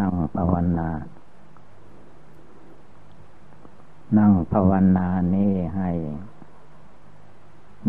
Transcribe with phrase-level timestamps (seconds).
[0.00, 0.90] นั่งภาวนา
[4.18, 5.90] นั่งภาวนานี้ให้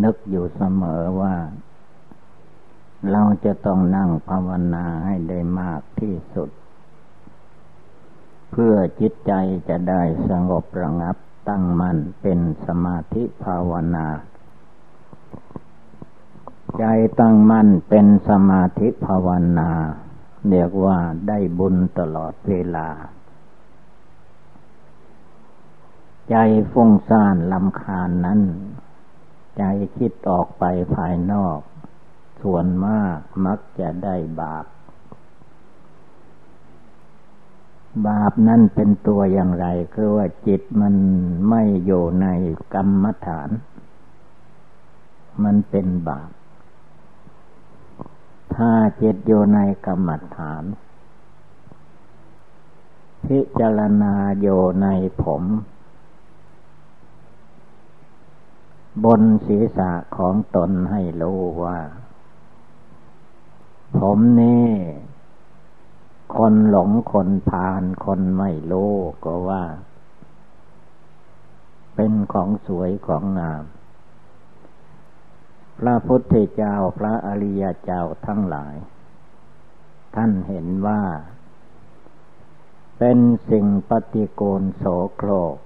[0.04, 1.36] นึกอยู่เสมอว่า
[3.12, 6.50] เราจะต้องนั่งภาวนาให้ได้มากที่สุด
[8.52, 9.34] เพื่อจิตใจ
[9.70, 11.16] จะได้สงบระงับ
[11.50, 14.08] ตั้งมั่นเป็นสมาธิภาวนา
[16.80, 16.86] ใจ
[17.20, 19.72] ตั้งมั่นเป็นสมาธิภาวนา
[20.50, 22.90] เรียกว่าได้บุญตลอดเวลา
[26.30, 26.36] ใจ
[26.72, 28.42] ฟุ้งซ่านลำคาญนั้น
[29.58, 29.64] ใจ
[29.98, 30.64] คิดออกไป
[30.96, 31.60] ภายนอก
[32.42, 34.66] ส่วนมากมักจะได้บาป
[38.08, 40.96] บาปนั่นเป็นตัวอย่างไร คือว่าจิตมัน
[41.50, 42.28] ไม่อยู่ใน
[42.74, 43.50] กรรมฐาน
[45.44, 46.32] มันเป็นบาป
[48.62, 50.64] ถ้าจิตอยู่ในกรรมฐาน
[53.26, 54.88] พิจารณาอยู่ใน
[55.24, 55.44] ผม
[59.06, 61.80] บนศีรษะของตนให้รู้ว่า
[63.98, 64.70] ผมนี่
[66.36, 68.92] คนหลงคนพาลคนไม่รู้
[69.24, 69.64] ก็ว่า
[71.96, 73.64] เป็นของสวยของงาม
[75.80, 78.76] พระพุทธเจ้าพระอริยเจ้าทั้งหลาย
[80.16, 81.02] ท่านเห็นว่า
[83.00, 83.18] เป็น
[83.50, 84.84] สิ่งปฏิโกณโส
[85.16, 85.58] โครก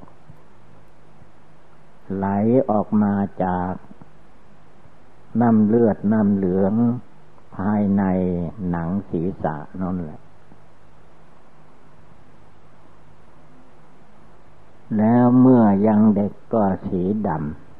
[2.16, 2.28] ไหล
[2.70, 3.74] ออกมาจาก
[5.42, 6.74] น้ำเลือดน้ำเหลือง
[7.56, 8.04] ภายใน
[8.70, 10.22] หนังศีรษะนั่นแหละ
[14.98, 17.71] แล้วเมื่อยังเด็กก็สีดำ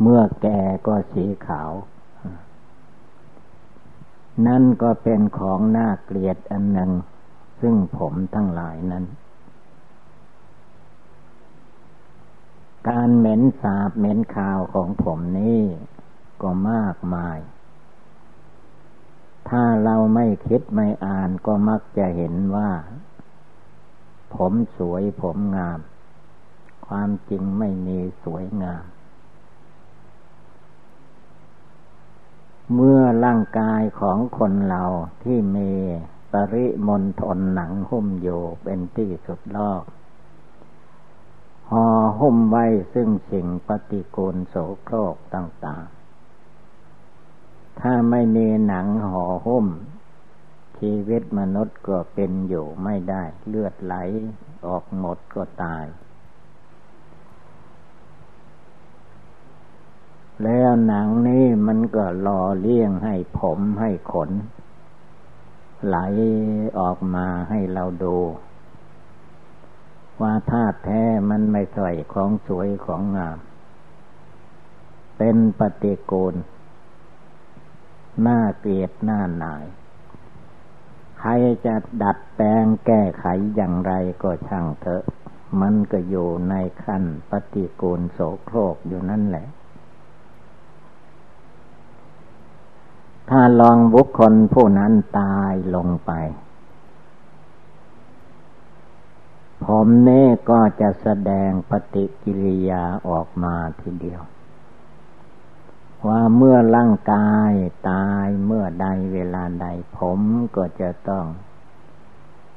[0.00, 1.70] เมื่อแก่ก็สีขาว
[4.46, 6.90] นั่นก็เป็นของน่าเกลียดอันหนึ่ง
[7.60, 9.04] ซึ่งผมทั้งหลายนั้น
[12.88, 15.62] การเหม็นสาบเหม็นขาวของผมนี่
[16.42, 17.38] ก็มากมาย
[19.48, 22.70] ถ้าเราไม่คิดไม่อ่านก็มักจะเห็นว่า
[24.34, 25.80] ผมสวยผมงาม
[26.86, 28.84] ความจริงไม่มีสวยงาม
[32.74, 34.84] เมื่อร่างกายของคนเรา
[35.24, 35.70] ที่มี
[36.32, 39.82] ปริมณฑลหนังหุ้มอยู่เป็นที่สุดลอก
[41.70, 41.86] ห่อ
[42.20, 49.66] หุ้มไว้ซึ่งสิ่งปฏิกูลโสโครกต่างๆ ถ้าไม่มีหนังห่อหุ้ม
[50.78, 53.94] ชีวิตมนุษย์ก็เป็นอยู่ไม่ได้ เลือดไหล
[54.66, 55.84] ออกหมดก็ตาย
[60.44, 64.30] แล้วหนังนี้มันก็หล่อเลี้ยงให้ผมให้ขน
[65.86, 65.96] ไหล
[66.78, 68.16] ออกมาให้เราดู
[70.20, 73.38] ว่าธาตุแท้มันไม่ใช่ของสวยของงาม
[75.18, 76.34] เป็นปฏิกูล
[78.22, 79.64] หน้าเกลียดหน้าหนาย
[81.18, 81.30] ใคร
[81.66, 83.26] จะดัดแปลงแก้ไข
[83.56, 85.04] อย่างไรก็ช่างเถอะ
[85.60, 89.46] มันก็อยู่ในขั้นปฏิกูลโสโครกอยู่นั่นแหละ
[93.28, 96.12] ถ้าลองบุคคลผู้นั้นตายลงไป
[99.64, 104.22] ผมเน่ก็จะแสดงปฏิกิริยาออกมาทีเดียว
[106.06, 107.52] ว่าเมื่อร่างกาย
[107.90, 109.66] ตายเมื่อใดเวลาใด
[109.98, 110.20] ผม
[110.56, 111.26] ก็จะต้อง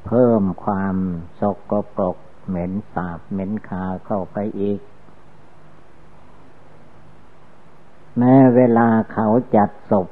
[0.06, 0.96] เพิ่มความ
[1.40, 2.18] สกปรก
[2.48, 4.80] เหม็นสาบเหม็นคาเข้าไปอีก
[8.18, 10.08] แม้เวลาเขาจัดศพ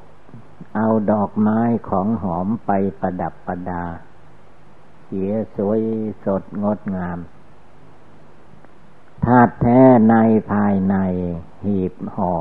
[0.74, 3.84] เอาดอกไม้ของหอมไปประดับประดา
[5.04, 5.80] เสียสวย
[6.24, 7.18] สดงดงาม
[9.24, 10.14] ธาตุแท้ใน
[10.52, 10.96] ภายใน
[11.64, 12.34] หีบห่อ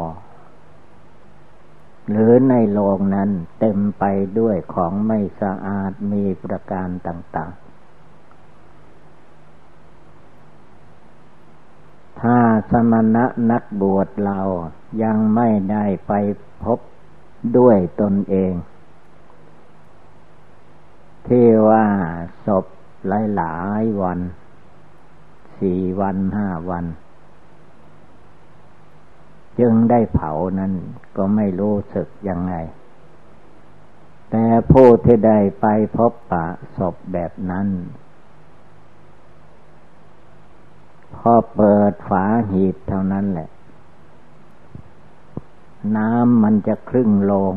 [2.09, 3.29] หรือในโลงนั้น
[3.59, 4.03] เต็มไป
[4.39, 7.69] ด้วยของไม่สะอาดมีประการต่างๆ
[12.21, 12.37] ถ้า
[12.71, 14.39] สมณะนักบวชเรา
[15.03, 16.13] ยังไม่ได้ไป
[16.63, 16.79] พบ
[17.57, 18.53] ด้วยตนเอง
[21.27, 21.85] ที่ว่า
[22.45, 22.65] ศพ
[23.07, 24.19] หลายหลายวัน
[25.59, 26.85] สี่วันห้าวัน
[29.59, 30.73] จึงได้เผานั้น
[31.17, 32.53] ก็ไม่รู้สึกยังไง
[34.29, 35.65] แต่ผู้ที่ได้ไป
[35.97, 36.45] พบปะ
[36.77, 37.67] ศพแบบนั้น
[41.15, 43.49] พอเปิดฝาหีบเท่านั้นแหละ
[45.97, 47.53] น้ำมันจะครึ่งโลง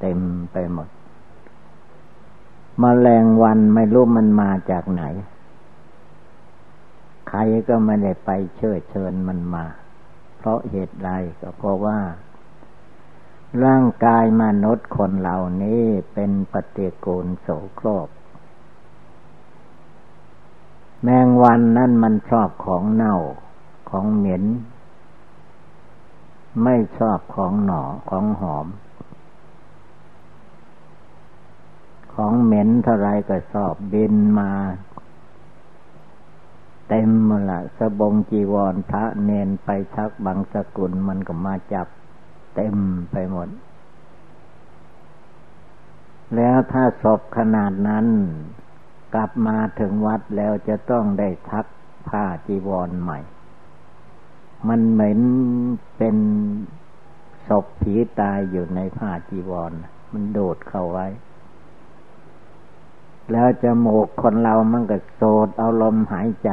[0.00, 0.20] เต็ม
[0.52, 0.88] ไปหมด
[2.82, 5.02] มแมลงวันไม่รู้มันมาจากไหน
[7.28, 7.38] ใคร
[7.68, 9.64] ก็ไม่ได้ไปเชิญเชิญมันมา
[10.36, 11.10] เพราะเหตุใด
[11.40, 11.98] ก็เพราะว่า
[13.64, 15.82] ร่างกายมนุษย์คนเหล่านี้
[16.14, 18.08] เป็นปฏิกูลโสโครก
[21.02, 23.16] แมงวันนั่นมันชอบของเน่า
[23.90, 24.44] ของเหม็น
[26.62, 28.66] ไม่ชอบของหนอของหอม
[32.14, 34.50] ของเหม็นเท่าไรก็สอบบินมา
[36.88, 41.88] เต็มมาละสบงจีวรพระเนนไปชักบางสกุลมันก็มาจับ
[42.54, 42.76] เต็ม
[43.10, 43.48] ไปหมด
[46.36, 48.06] แล้วถ้าศพขนาดนั้น
[49.14, 51.66] กลับมาถึงวัดแล้วจะต้องได้ทัก
[52.08, 53.18] ผ้าจีวรใหม่
[54.68, 55.20] มันเหม็น
[55.96, 56.16] เป็น
[57.48, 59.72] ศพผีตายอยู่ในผ้าจีวร
[60.12, 61.06] มันโดดเข้าไว้
[63.32, 66.50] แล้วจมูกคนเรามันก็โสดเอาลมหายใจ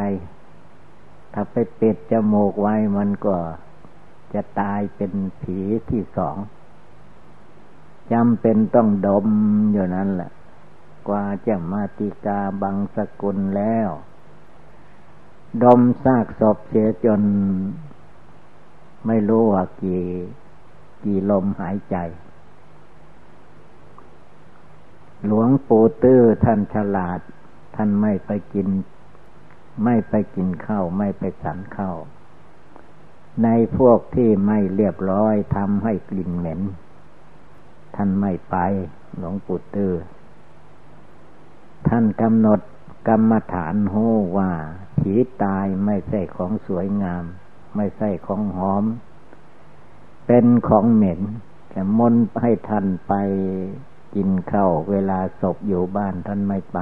[1.34, 3.36] ถ้าไปปิดจมูกไว้มันก็
[4.34, 5.60] จะตายเป็นผี
[5.90, 6.38] ที่สอง
[8.12, 9.28] จำเป็นต้องดม
[9.72, 10.32] อยู่นั้นแหละ
[11.08, 13.90] กว่าจะมาติกาบังสกุลแล้ว
[15.64, 17.22] ดมซากศพเสียจน
[19.08, 20.04] ไม่รู้ว่ากี่
[21.04, 21.96] กี่ลมหายใจ
[25.26, 27.20] หลวงปู่ตื้อท่านฉลาด
[27.76, 28.68] ท่านไม่ไปกิน
[29.84, 31.98] ไม่ไปกินข้าวไม่ไปสันข้าว
[33.44, 36.62] ในพวกที่ไม่เรียบร้อยทำให้กลิ่นเหม็น
[37.96, 38.56] ท่านไม่ไป
[39.18, 39.94] หลวงปู่ตื้อ
[41.88, 42.60] ท่านกำหนด
[43.08, 43.96] กรรมฐานโห
[44.38, 44.52] ว่า
[44.98, 45.14] ผี
[45.44, 47.26] ตายไม่ใช่ของสวยงาม
[47.76, 48.84] ไม่ใช่ของหอม
[50.28, 51.22] เป็นของเหม็น
[51.70, 53.14] แต่มนให้ท่านไป
[54.16, 56.78] กินข้าวเวลาศพอยู่บ้านท่านไม่ไป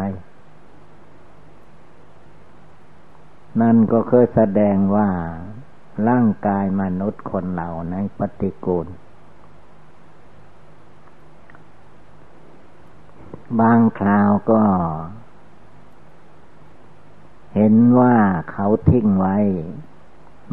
[3.62, 5.10] นั่นก็เคยแสดงว่า
[6.08, 8.88] ร่างกายมนุษย์คนเหล่าในปฏิกูล
[13.60, 14.62] บางคราวก็
[17.56, 18.16] เห็นว่า
[18.52, 19.38] เขาทิ้งไว้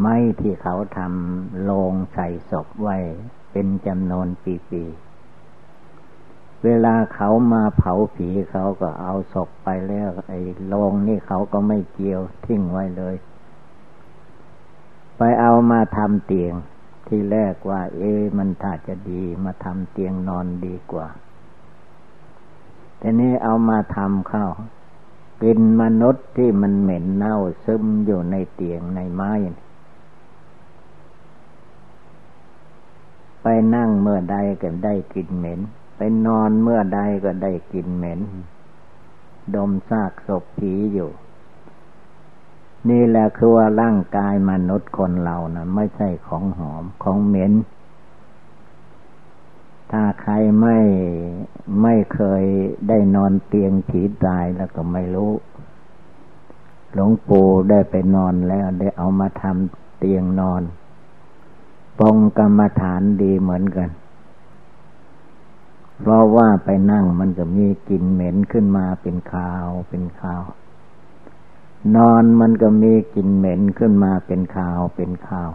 [0.00, 2.96] ไม่ที่เขาทำโลงใส่ศพไว้
[3.52, 4.28] เป็นจำนวน
[4.70, 13.16] ปีๆ เวลาเขามาเผาผีเขาก็เอาศพไปแล้ว ไอ้โลงนี่เขาก็ไม่เกี่ยวทิ้งไว้เลย
[15.16, 16.54] ไปเอามาทำเตียง
[17.06, 21.08] ที่แรกว่า เอ๊มันถ้าจะดีมาทำเตียงนอนดีกว่า
[22.98, 24.46] แต่นี้เอามาทำเข้า
[25.42, 29.32] กินมนุษย์ที่มันเหม็นเน่าซึมอยู่ในเตียงในไม้
[33.48, 35.60] ไปนั่งเมื่อใดก็ได้กลิ่นเหม็น
[35.96, 38.20] ไปนอนเมื่อใดก็ได้กลิ่นเหม็น
[39.54, 41.10] ดมซากศพผีอยู่
[42.88, 47.52] นี่แหละคือว่าร่างกายมนุษย์คนเราน่ะ ไม่ใช่ของหอมของเหม็น
[49.90, 50.78] ถ้าใครไม่
[51.82, 52.44] ไม่เคย
[52.88, 55.32] ได้นอนเตียงผีตายแล้วก็ไม่รู้
[56.92, 60.62] หลวงปู่ได้ไปนอนแล้วได้เอามาทำเตียงนอน
[61.98, 63.90] ปองกรรมฐานดีเหมือนกัน
[66.00, 70.42] เพราะว่าไปนั่งมันจะมีกลิ่นเหม็นขึ้นมาเป็นคาวเป็นคาว
[71.96, 75.50] นอนมันก็มีกลิ่นเหม็นขึ้นมาเป็นคาวเป็นคาว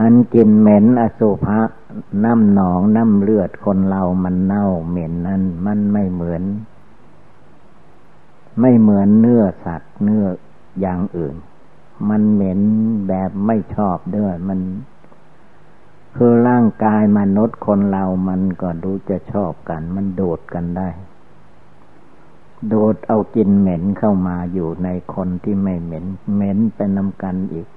[0.00, 1.60] อันกลิ่นเหม็นอสุภะ
[2.24, 6.42] น้ำหนองน้ำเลือดคนเรามันเน่าเหม็นนั้นมันไม่เหมือน
[8.60, 10.24] ไม่เหมือนเนื้อสัตว์เนื้อ
[10.80, 11.36] อย่างอื่น
[12.08, 12.60] มันเหม็น
[13.08, 14.60] แบบไม่ชอบด้วย มัน
[16.16, 20.88] คือร่างกายมนุษย์คนเรามันก็ดูจะชอบกัน มันโดดกันได้
[22.68, 27.68] โดดเอากินเหม็นเข้ามาอยู่ในคนที่ไม่เหม็น เหม็นเป็นนำกันอีก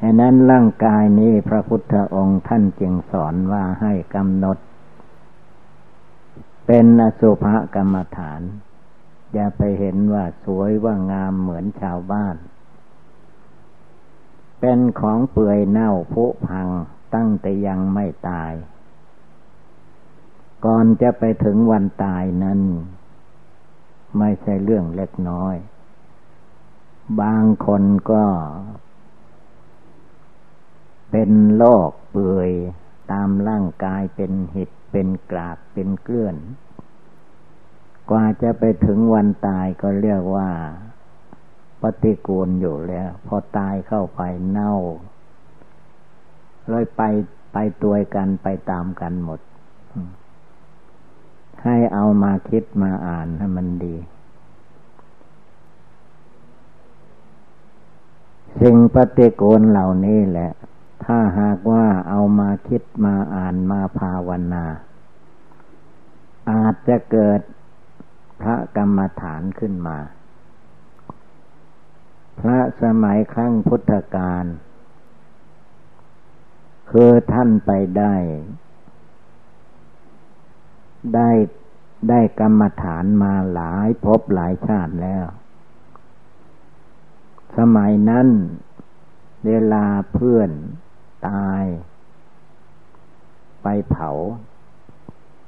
[0.00, 4.58] ดังนั้นร่างกายนี้พระพุทธองค์ท่านจึงสอนว่าให้กำหนด
[6.66, 8.40] เป็นอสุภกรรมฐาน
[9.36, 12.36] อย่าไปเห็นว่าสวยว่างามเหมือนชาวบ้าน
[14.60, 16.68] เป็นของเปื่อยเน่าผุพัง
[17.14, 18.52] ตั้งแต่ยังไม่ตาย
[20.64, 22.60] ก่อนจะไปถึงวันตายนั้น
[24.18, 25.56] ไม่ใช่เรื่องเล็กน้อย
[27.20, 28.24] บางคนก็
[31.10, 32.50] เป็นโรคเปื่อย
[33.12, 36.36] ตามร่างกายเป็นหิดเป็นกรากเป็นเกลื่อน
[38.10, 40.48] กว่าจะไปถึงวันตายก็เรียกว่า
[41.82, 44.20] ปฏิกูลอยู่แล้ว พอตายเข้าไป
[44.50, 44.74] เน่า
[46.68, 47.02] เลยไป
[47.52, 49.40] ไปตัวกันไปตามกันหมด
[51.64, 53.96] ให้เอามาคิดมาอ่านให้มันดี
[58.60, 60.50] สิ่งปฏิกูลเหล่านี้แหละ
[61.04, 64.64] ถ้าหากว่าเอามาคิดมาอ่านมาภาวนา
[66.50, 67.40] อาจจะเกิด
[68.40, 69.98] พระกรรมฐานขึ้นมา
[72.40, 74.44] พระสมัยครั้งพุทธกาล
[76.90, 78.14] คือท่านไปได้
[81.14, 81.30] ได้
[82.08, 85.26] ได้กรรมฐานมาหลายพบหลายชาติแล้ว
[87.58, 88.28] สมัยนั้น
[89.46, 90.50] เวลาเพื่อน
[91.28, 91.64] ตาย
[93.62, 94.10] ไปเผา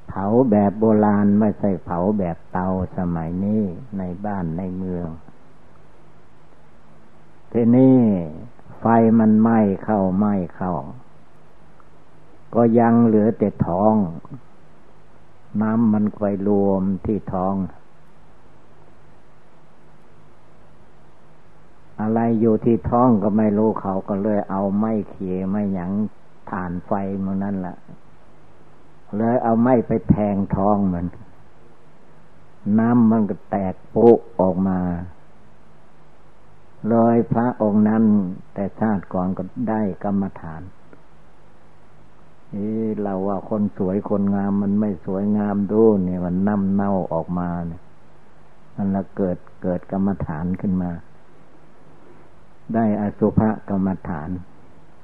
[0.09, 3.63] เผาแบบโบราณไม่ใช่เผาแบบเตาสมัยนี้
[3.97, 5.07] ในบ้านในเมือง
[7.51, 7.97] ทีนี้
[8.79, 8.85] ไฟ
[9.19, 10.73] มันไหม้เข้าไหม้เข้า
[12.55, 13.95] ก็ยังเหลือแต่ท้อง
[15.61, 17.55] น้ำมันไปรวมที่ท้อง
[22.01, 25.91] อะไรอยู่ที่ท้องก็ไม่รู้เขาก็เลยเอาไม้เขียไม่หยัง
[26.51, 26.91] ฐานไฟ
[27.25, 27.77] มันนั่นแหละ
[29.17, 31.05] เลยเอาไม้ไปแทงท้องมัน
[32.79, 34.07] น้ำมันก็แตกปุ
[34.39, 34.79] ออกมา
[36.89, 38.03] เลยพระองค์นั้น
[38.53, 40.61] แต่ชาติก่อนก็ได้กรรมฐาน
[42.51, 42.55] เอ
[43.01, 47.81] เราว่าคนสวยคนงามมันไม่สวยงามดูเนี่ยมันน้ำเน่าออกมาเนี่ย
[48.75, 50.91] มันละเกิดเกิดกรรมฐานขึ้นมา
[52.73, 53.39] ได้อสุภ
[53.69, 54.29] กรรมฐาน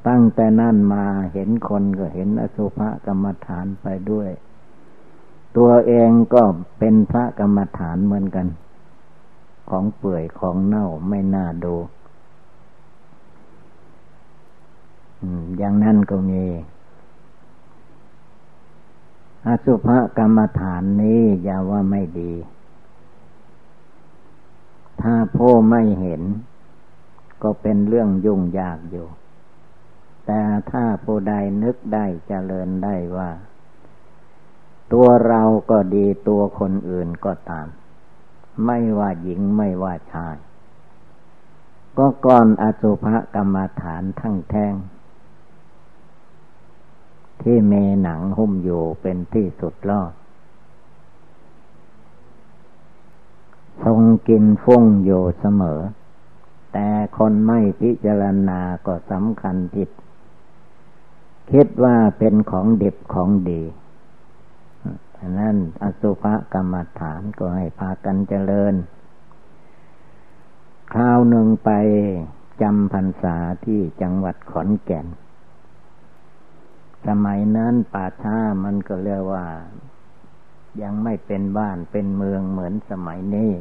[0.07, 4.29] ตั้งแต่นั่นมาเห็นคนก็เห็นอสุภกรรมฐานไปด้วย
[5.57, 6.43] ตัวเองก็
[6.79, 8.47] เป็นพระกรรมฐานเหมือนกัน
[9.69, 11.75] ของเปื่อยของเน่าไม่น่าดู
[15.57, 16.43] อย่างนั้นก็มี
[19.47, 22.33] อสุภกรรมฐานนี้อย่าว่าไม่ดี
[25.01, 26.21] ถ้าผู้ไม่เห็น
[27.43, 29.07] ก็เป็นเรื่องยุ่งยากอยู่
[30.25, 30.41] แต่
[30.71, 33.31] ถ้าผู้ใดนึกได้เจริญได้ว่า
[34.91, 37.67] ตัวเราก็ดีตัวคนอื่นก็ตาม
[38.65, 40.35] ไม่ว่าหญิงไม่ว่าชาย
[41.97, 43.05] ก็ก่อนอสุภ
[43.35, 44.73] กรรมฐานทั้งแท่ง
[47.41, 50.13] ที่เมหนังหุ้มอยู่เป็นที่สุดรอด
[53.83, 55.81] ทรงกินฟุ้งอยู่เสมอ
[56.73, 59.89] แต่คนไม่พิจารณาก็สำคัญผิด
[61.51, 63.61] คิดว่าเป็นของเด็บของดี
[65.17, 66.23] อันนั้นอสุภ
[66.53, 68.75] กรรมฐานก็ให้พากันเจริญ
[70.93, 71.69] คราวหนึ่งไป
[72.61, 75.07] จำพรรษาที่จังหวัดขอนแก่น
[77.07, 79.45] สมัยนั้นป่าช้ามันก็เรียกว่า
[80.81, 83.51] ยังไม่เป็นบ้านเป็นเมืองเหมือนสมัยนี้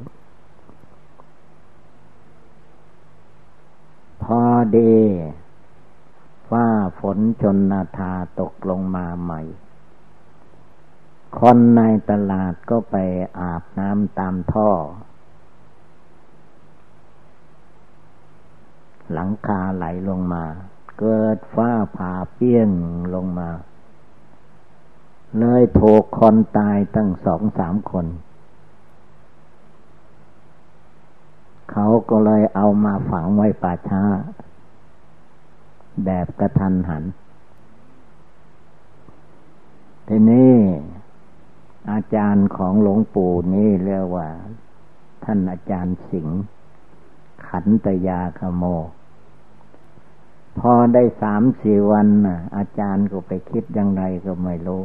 [4.22, 4.40] พอ
[4.76, 4.94] ดี
[6.54, 6.70] ฟ้า
[7.00, 9.40] ฝนชนนาทาตกลงมาใหม่
[11.38, 12.96] คนในตลาดก็ไป
[13.38, 14.70] อาบน้ำตามท่อ
[19.12, 20.44] หลังคาไหลลงมา
[20.98, 22.70] เกิดฟ้าผ่าเปี้ยง
[23.14, 23.48] ลงมา
[25.38, 28.06] เลยโผกคนตายตั้งสองสามคน
[31.70, 34.04] เขาก็เลยเอามาฝังไว้ป่าช้า
[36.04, 37.04] แบบกระทันหัน
[40.08, 40.52] ทีนี้
[41.92, 44.28] อาจารย์ของหลวงปู่นี่เรียกว่า
[45.24, 46.40] ท่านอาจารย์สิงห์
[47.46, 48.64] ขันตยาขโม
[50.58, 54.82] พอได้สามสี่วันน่ะอาจารย์ก็ไปคิดยังไงก็ไม่รู้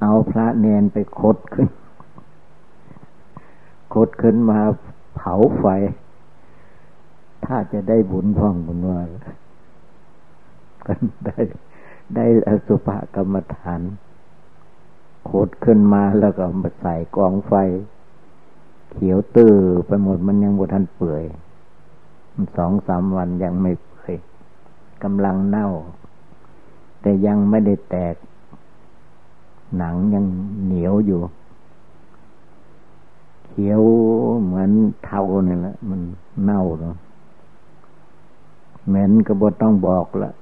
[0.00, 1.68] เอาพระเนนไปคดขึ้น
[3.94, 4.60] คดขึ้นมา
[5.16, 5.64] เผาไฟ
[7.46, 9.00] ถ้าจะได้บุญพ่องบุญว่า
[10.86, 10.92] ก็
[11.26, 11.38] ได้
[12.16, 13.80] ได้อสุภกรรมฐาน
[15.24, 17.52] โคดขึ้นมาแล้วก็มาใส่กองไฟ
[18.90, 19.54] เขียวตื้อ
[19.86, 21.24] ไปหมดมันยังบทันเปื่อย
[22.56, 24.14] สองสามวันยังไม่เปื่อย
[25.02, 25.68] กำลังเน่า
[27.00, 28.14] แต่ยังไม่ได้แตก
[29.78, 30.24] หนังยัง
[30.64, 31.20] เหนียวอยู่
[33.46, 33.82] เขียว
[34.44, 34.70] เหมือน
[35.06, 36.00] เท่านี่ยแหละ มัน
[36.44, 36.96] เน่าเนาะ
[38.88, 40.32] เหม็นก็บ่ต้องบอกละ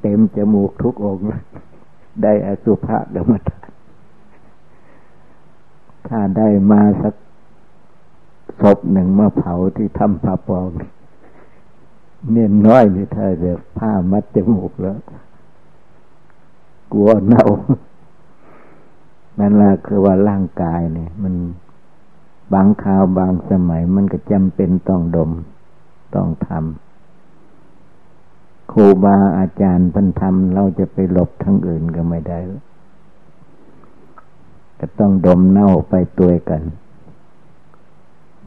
[0.00, 1.42] เต็มจมูกทุกองลย
[2.22, 3.64] ได้อสุภะกรรมฐาน
[6.08, 7.14] ถ้าได้มาสัก
[8.60, 10.68] ศพหนึ่งมาเผาที่ทำผ้าปอง
[12.30, 14.98] เนียนน้อยนี่ถ้าจะผ้ามัดจมูกแล้ว
[16.92, 17.46] กลัวเน่า
[19.38, 21.34] นั่นแหละคือว่าร่างกายเนี่ย มัน
[22.52, 25.30] บางคราวบางสมัยมันก็จำเป็นต้องดม
[26.14, 32.38] ต้องทำครูบาอาจารย์พันทำเราจะไปหลบทั้งอื่นก็ไม่ได้
[34.78, 36.62] ก็ต้องดมเน่าไปตัวกัน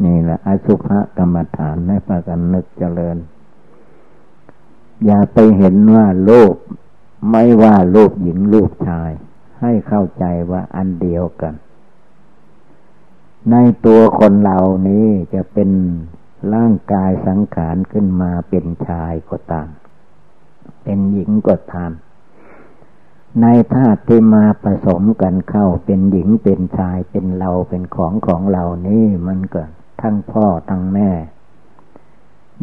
[0.03, 3.17] นี่แหละอสุภกรรมฐานให้พากันนึกเจริญ
[5.05, 6.53] อย่าไปเห็นว่าลูก
[7.31, 9.11] ไม่ว่าลูกหญิงลูกชาย
[9.61, 11.53] ให้เข้าใจว่าอันเดียวกัน
[13.51, 13.55] ใน
[13.85, 15.69] ตัวคนเหล่านี้จะเป็น
[16.53, 19.69] ร่างกายสังขารขึ้นมาเป็นชายก็ตาม
[20.83, 21.91] เป็นหญิงก็ตาม
[23.41, 29.61] ในธาตุที่มาผสมกันเข้าเป็นหญิงเป็นชายเป็นเราเป็นของของเรานี่มันก็
[30.01, 31.09] ทั้งพ่อทั้งแม่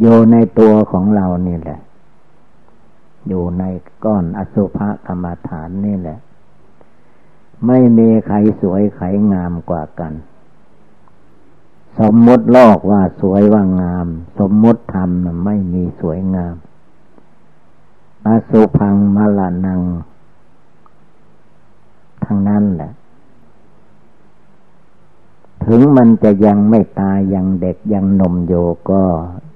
[0.00, 1.80] อยู่ในตัวของเรานี่แหละ
[3.28, 3.64] อยู่ใน
[4.04, 6.18] ก้อนอสุภกรรมฐานนี่แหละ
[7.66, 10.12] ไม่มีใครสวยใครงามกว่ากัน
[11.98, 14.06] สมมติโลกว่าสวยว่างาม
[14.38, 15.10] สมมติธรรม
[15.44, 16.54] ไม่มีสวยงาม
[18.26, 19.82] อาสุพังมลานัง
[22.24, 22.92] ทั้งนั้นแหละ
[25.64, 28.54] ถึงมันจะยังไม่ตายยังเด็กยังนมโย
[28.90, 29.02] ก็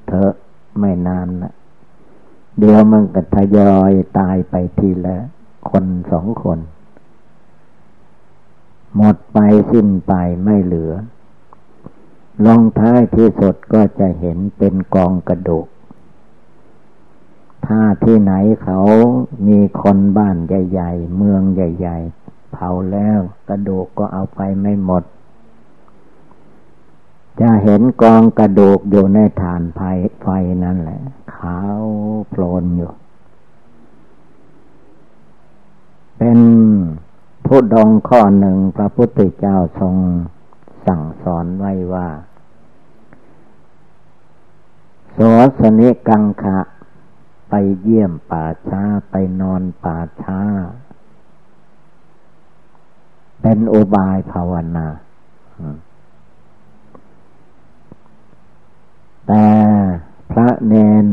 [0.07, 0.33] เถอะ
[0.79, 1.53] ไม่นานนะ
[2.59, 5.17] เดี๋ยวมันก็ทยอยตายไปทีละ
[5.71, 6.59] คนสองคน
[8.97, 9.39] หมดไป
[9.71, 10.13] สิ้นไป
[10.45, 10.93] ไม่เหลือ
[12.47, 15.67] ลงท้ายที่สุดก็จะเห็นเป็นกองกระดูก
[17.67, 18.81] ถ้าที่ไหนเขา
[19.49, 23.19] มีคนบ้านใหญ่ๆ เมืองใหญ่ ๆ เผาแล้ว
[23.49, 25.05] กระดูกก็เอาไปไม่หมด
[27.41, 29.81] จะเห็นกองกระดูกอยู่ในฐานไฟ
[30.23, 30.27] ไฟ
[30.65, 31.01] นั่นแหละ
[31.35, 31.83] ขาว
[32.29, 32.93] โพลนอยู่
[36.19, 36.39] เป็น
[37.47, 39.95] ผู้ดองข้อหนึ่งพระพุทธเจ้าทรง
[40.87, 42.09] สั่งสอนไว้ว่า
[45.17, 45.19] ส
[45.61, 46.59] สนิกังคะ
[47.51, 50.41] ไปเยี่ยมป่าช้าไปนอนป่าช้า
[53.43, 54.87] เป็นโอบายภาวนา
[59.27, 59.49] แต่
[60.31, 61.07] พระเนน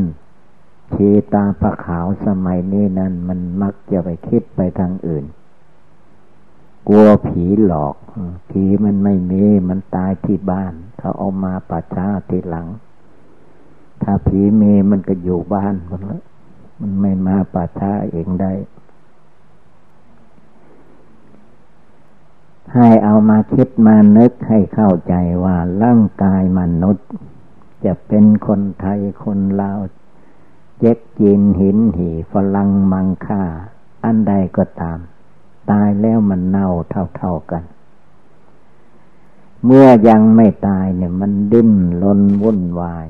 [0.94, 5.26] ทีตาประขาวสมัยนี้นั้นมันมักจะไปคิดไปทางอื่น
[6.88, 7.96] กลัวผีหลอก
[8.50, 12.68] ผีมันไม่มี มันตายที่บ้าน เขาเอามาป่าช้าทีหลัง
[14.02, 16.22] ถ้าผีมีมันก็อยู่บ้านมันละ
[16.80, 18.54] มันไม่มาป่าช้าเองได้
[22.74, 27.08] ให้เอามาคิดมานึกให้เข้าใจว่าร่างกายมนุษย์
[27.86, 29.80] จะเป็นคนไทยคนลาว
[30.80, 33.44] เจ๊กจีนหินหีฝรั่งมังค่า
[34.04, 35.00] อันใดก็ตาม
[35.72, 36.70] ตายแล้วมันเน่า
[37.18, 37.64] เท่าๆกัน
[39.66, 41.72] เมื่อยังไม่ตายเนี่ยมันดิ้น
[42.04, 43.06] รนวุ่นวาย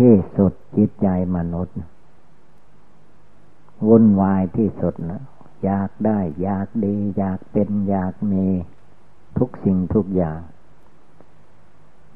[0.00, 1.78] ที่สุดจิตใจมนุษย์
[3.86, 5.22] วุ่นวายที่สุดนะ
[5.64, 8.46] อยากได้ อยากดี อยากเป็นอยากมี
[9.38, 10.40] ทุกสิ่งทุกอย่าง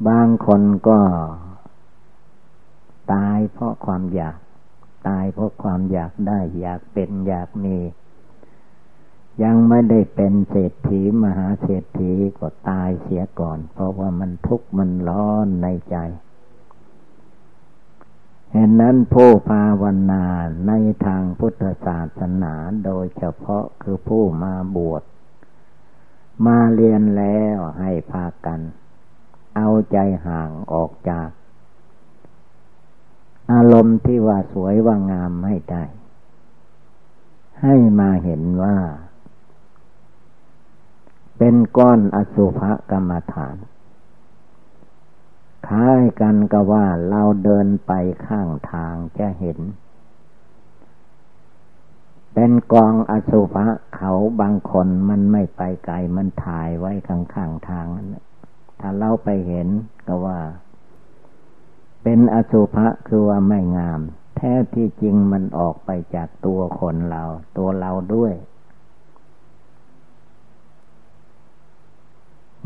[0.08, 0.98] บางคนก็
[3.12, 4.38] ตายเพราะความอยาก
[5.08, 7.76] ตายเพราะความอยากได้ อยากเป็นอยากมี
[9.42, 15.96] ยังไม่ได้เป็นเศรษฐีมหาเศรษฐีก็ตายเสียก่อน เพราะว่ามันทุกข์มันร้อนในใจ
[18.56, 20.24] เห็นนั้นผู้ภาวนา
[20.68, 20.72] ใน
[21.06, 25.02] ทางพุทธศาสนาโดยเฉพาะคือผู้มาบวช
[26.46, 28.60] มาเรียนแล้วให้พากัน
[29.56, 31.28] เอาใจห่างออกจาก
[33.52, 35.84] อารมณ์ที่ว่าสวยว่างามไม่ได้
[37.62, 38.76] ให้มาเห็นว่า
[41.38, 43.56] เป็นก้อนอสุภกรรมฐาน
[45.66, 47.92] คล้ายกันก็ว่าเราเดินไป
[48.26, 49.58] ข้างทางจะเห็น
[52.34, 58.16] เป็นกองอสุภะเขาบางคนมันไม่ไปไกลมันถ่ายไว้ข้างข้างทางนั้น
[58.80, 59.68] ถ้าเราไปเห็น
[60.06, 60.40] ก็ว่า
[62.02, 64.00] เป็นอสุภะคือว่าไม่งาม
[64.36, 67.22] แท้ที่จริงมันออกไปจากตัวคนเรา
[67.58, 68.34] ตัวเราด้วย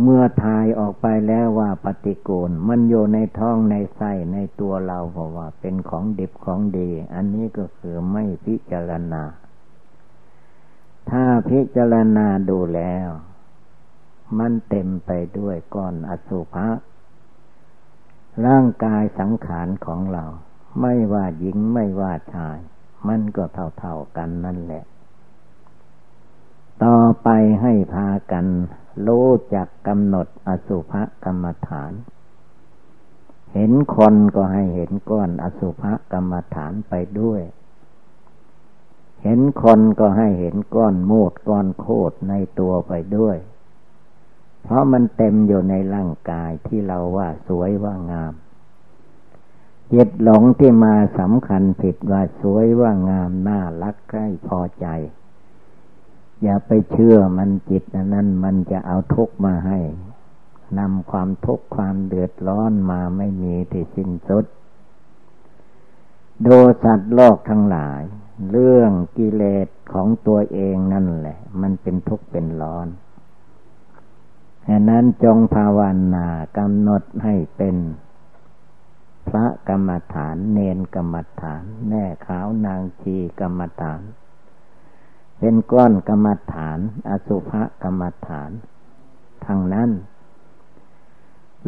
[0.02, 9.22] เมื่อทายออกไปแล้วว่าปฏิกูล มันอยู่ในท้องในไส้ในตัวเราเพราะว่า เป็นของดิบของดี อันนี้ก็คือไม่พิจารณา
[11.11, 13.08] ถ้าพิจารณาดูแล้ว
[14.38, 16.68] มันเต็มไปด้วยก้อนอสุภะ
[18.46, 20.24] ร่างกายสังขารของเรา
[20.80, 22.58] ไม่ว่าหญิงไม่ว่าชาย
[23.08, 23.44] มันก็
[23.78, 24.84] เท่าๆกันนั่นแหละ
[26.84, 27.28] ต่อไป
[27.62, 28.46] ให้พากัน
[29.06, 30.92] รู้จักกำหนดอสุภ
[31.24, 31.92] กรรมฐาน
[33.54, 37.42] เห็นคนก็ให้เห็นก้อนอสุภกรรมฐานไปด้วย
[39.22, 43.36] เห็นคนก็ให้เห็นก้อนโมดก้อนโคดในตัวไปด้วย
[44.62, 48.34] เพราะมันเต็มอยู่ในร่างกายที่เราว่าสวยว่างาม
[49.92, 54.86] จิตหลงที่มาสำคัญผิดว่าสวยว่างามน่ารักใกล้พอใจ
[56.42, 57.83] อย่าไปเชื่อมันจิต
[58.14, 59.79] นั้นมันจะเอาทุกมาให้
[60.79, 64.44] นำความทุกข์ความเดือดร้อนมาไม่มีที่สิ้นสุด
[66.42, 66.48] โด
[66.83, 68.03] สัตว์โลกทั้งหลาย
[68.51, 72.88] เรื่องกิเลสของตัวเองนั่นแหละ มันเป็นทุกข์เป็นร้อน
[74.68, 75.81] ฉะนั้นจงภาว
[76.14, 76.27] นา
[76.59, 77.77] กำหนดให้เป็น
[79.29, 84.03] พระกรรมฐาน เนนกรรมฐาน แม่ขาวนางชีกรรมฐาน
[85.38, 87.51] เป็นก้อนกรรมฐาน อสุภ
[87.83, 88.51] กรรมฐาน
[89.44, 89.90] ทางนั้น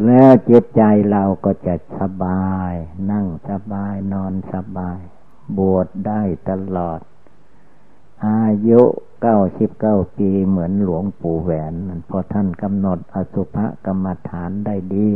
[0.05, 0.81] แล้วจิตใจ
[1.11, 2.73] เราก็จะสบาย
[3.11, 4.99] นั่งสบายนอนสบาย
[5.57, 6.99] บวชได้ตลอด
[8.27, 8.81] อายุ
[9.21, 11.73] เก้าสิบเก้าปีเหมือนหลวงปู่แหวน
[12.09, 15.09] พอท่านกำหนดอสุภกรรมฐานได้ดี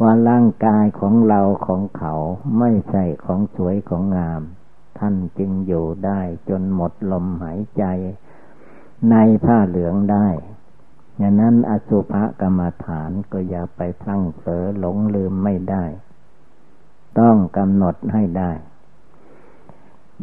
[0.00, 2.14] ว่าร่างกายของเราของเขา
[2.58, 4.42] ไม่ใช่ของสวยของงาม
[4.98, 7.84] ท่านจึงอยู่ได้จนหมดลมหายใจ
[9.10, 10.28] ในผ้าเหลืองได้
[11.18, 15.84] อย่างนั้นอสุภกรรมฐานก็อย่าไปพลั้งเผลอหลงลืมไม่ได้
[17.18, 18.52] ต้องกำหนดให้ได้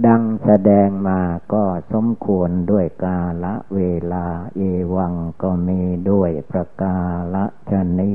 [0.06, 1.20] ดังแสดงมา
[1.54, 3.82] ก็สมควรด้วยกาละเว
[4.14, 4.62] ลา เอ
[4.96, 6.98] วังก็มีด้วยประกา
[7.34, 8.14] ละชนี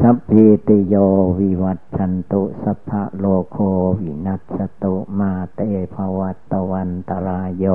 [0.00, 0.94] สัพพิติโย
[1.38, 3.58] วิวัตชันตุสัพพะโลโค
[4.00, 5.60] วินัสตุมาเต
[5.94, 7.66] ภวัตวันตรายโย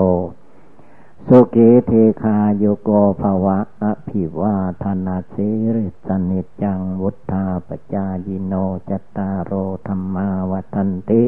[1.27, 2.89] สุเกเทคาโยโก
[3.21, 8.53] ภวะอภิวาธนาสิริสนิจังวุธาปจายิโน
[8.89, 9.51] จตารโร
[9.88, 11.23] ธรรมาวัันติ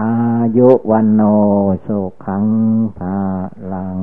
[0.00, 0.12] อา
[0.56, 1.22] ยุวันโน
[1.86, 2.46] สุขัง
[2.98, 3.18] ภา
[3.72, 3.98] ลัง